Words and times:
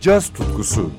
caz 0.00 0.28
tutkusu. 0.28 0.90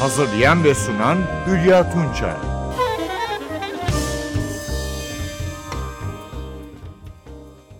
Hazırlayan 0.00 0.64
ve 0.64 0.74
sunan 0.74 1.18
Hülya 1.46 1.92
Tunçay. 1.92 2.34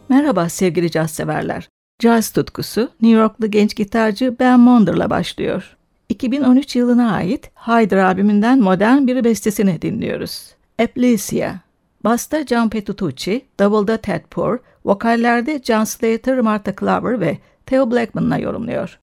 Merhaba 0.08 0.48
sevgili 0.48 0.90
caz 0.90 1.10
severler. 1.10 1.68
Caz 1.98 2.30
tutkusu 2.30 2.80
New 2.80 3.18
Yorklu 3.18 3.50
genç 3.50 3.76
gitarcı 3.76 4.36
Ben 4.40 4.60
Monder'la 4.60 5.10
başlıyor. 5.10 5.76
2013 6.08 6.76
yılına 6.76 7.12
ait 7.12 7.50
Hyder 7.54 7.98
albümünden 7.98 8.60
modern 8.60 9.06
bir 9.06 9.24
bestesini 9.24 9.82
dinliyoruz. 9.82 10.54
Eplicia. 10.78 11.65
Basta 12.06 12.46
John 12.46 12.68
Petrucci, 12.70 13.48
Double'da 13.58 13.96
Ted 13.96 14.20
Poor, 14.30 14.60
vokallerde 14.84 15.60
John 15.62 15.84
Slater, 15.84 16.38
Martha 16.38 16.72
Clover 16.72 17.20
ve 17.20 17.38
Theo 17.66 17.90
Blackman'la 17.90 18.38
yorumluyor. 18.38 19.00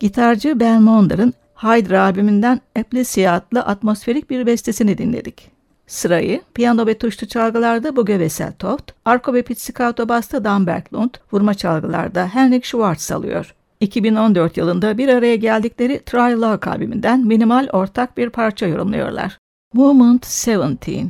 Gitarcı 0.00 0.60
Ben 0.60 0.82
Monder'ın 0.82 1.34
Hydra 1.62 2.02
albümünden 2.02 2.60
Ecclesia 2.76 3.32
adlı 3.32 3.60
atmosferik 3.60 4.30
bir 4.30 4.46
bestesini 4.46 4.98
dinledik. 4.98 5.50
Sırayı 5.86 6.40
piyano 6.54 6.86
ve 6.86 6.98
tuşlu 6.98 7.28
çalgılarda 7.28 7.96
Buge 7.96 8.12
Wesseltoft, 8.12 8.92
arko 9.04 9.34
ve 9.34 9.42
pizzicato 9.42 10.08
basta 10.08 10.44
Dan 10.44 10.66
Berglund, 10.66 11.10
vurma 11.32 11.54
çalgılarda 11.54 12.26
Henrik 12.26 12.64
Schwartz 12.64 13.12
alıyor. 13.12 13.54
2014 13.80 14.56
yılında 14.56 14.98
bir 14.98 15.08
araya 15.08 15.36
geldikleri 15.36 16.00
Try 16.06 16.40
Love 16.40 16.70
albümünden 16.70 17.26
minimal 17.26 17.68
ortak 17.72 18.16
bir 18.16 18.30
parça 18.30 18.66
yorumluyorlar. 18.66 19.38
Moment 19.74 20.46
17 20.48 21.06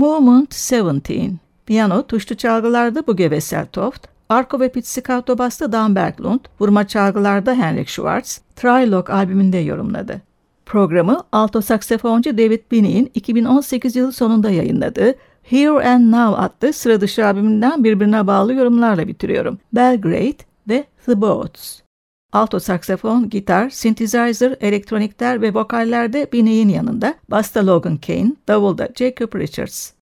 Movement 0.00 0.72
17 0.72 1.32
Piyano, 1.66 2.02
tuşlu 2.02 2.36
çalgılarda 2.36 3.06
Buge 3.06 3.22
Wesseltoft, 3.22 4.06
arko 4.28 4.60
ve 4.60 4.68
pizzicato 4.68 5.38
basta 5.38 5.72
Dan 5.72 5.94
Berglund, 5.94 6.40
vurma 6.60 6.86
çalgılarda 6.86 7.54
Henrik 7.54 7.88
Schwartz, 7.88 8.40
Trilog 8.56 9.10
albümünde 9.10 9.56
yorumladı. 9.56 10.20
Programı 10.66 11.24
alto 11.32 11.60
saksafoncu 11.60 12.38
David 12.38 12.60
Binney'in 12.70 13.10
2018 13.14 13.96
yılı 13.96 14.12
sonunda 14.12 14.50
yayınladığı 14.50 15.14
Here 15.42 15.88
and 15.88 16.12
Now 16.12 16.42
adlı 16.42 16.72
sıra 16.72 17.00
dışı 17.00 17.26
albümünden 17.26 17.84
birbirine 17.84 18.26
bağlı 18.26 18.54
yorumlarla 18.54 19.08
bitiriyorum. 19.08 19.58
Belgrade 19.72 20.38
ve 20.68 20.84
The 21.06 21.20
Boats. 21.20 21.80
Alto 22.32 22.60
saksafon, 22.60 23.30
gitar, 23.30 23.70
synthesizer, 23.70 24.56
elektronikler 24.60 25.42
ve 25.42 25.54
vokallerde 25.54 26.32
Binney'in 26.32 26.68
yanında, 26.68 27.14
basta 27.30 27.66
Logan 27.66 27.96
Kane, 27.96 28.32
davulda 28.48 28.88
Jacob 28.96 29.34
Richards. 29.34 29.99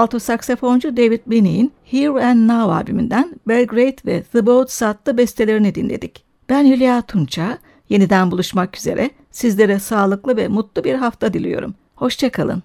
Alto 0.00 0.18
saksafoncu 0.18 0.96
David 0.96 1.20
Binney'in 1.26 1.72
Here 1.84 2.24
and 2.26 2.48
Now 2.48 2.74
albümünden 2.74 3.40
Belgrade 3.48 3.96
ve 4.06 4.22
The 4.22 4.46
Boats 4.46 4.82
adlı 4.82 5.18
bestelerini 5.18 5.74
dinledik. 5.74 6.24
Ben 6.48 6.66
Hülya 6.66 7.02
Tunça, 7.02 7.58
yeniden 7.88 8.30
buluşmak 8.30 8.76
üzere 8.76 9.10
sizlere 9.30 9.78
sağlıklı 9.78 10.36
ve 10.36 10.48
mutlu 10.48 10.84
bir 10.84 10.94
hafta 10.94 11.32
diliyorum. 11.32 11.74
Hoşçakalın. 11.94 12.62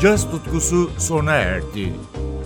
Caz 0.00 0.30
tutkusu 0.30 0.90
sona 0.98 1.32
erdi. 1.32 1.92